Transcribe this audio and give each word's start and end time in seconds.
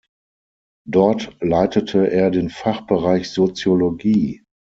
Dort 0.89 1.37
leitete 1.43 2.09
er 2.09 2.31
den 2.31 2.49
Fachbereich 2.49 3.29
Soziologie. 3.29 4.41